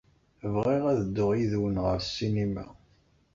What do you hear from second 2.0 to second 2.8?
ssinima.